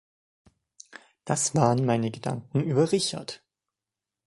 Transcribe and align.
Das 1.25 1.53
waren 1.53 1.85
meine 1.85 2.09
Gedanken 2.09 2.63
über 2.63 2.91
Richard. 2.91 3.43